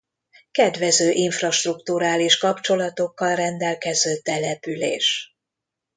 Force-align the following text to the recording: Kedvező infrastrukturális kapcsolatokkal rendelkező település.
Kedvező 0.51 1.11
infrastrukturális 1.11 2.37
kapcsolatokkal 2.37 3.35
rendelkező 3.35 4.17
település. 4.17 5.37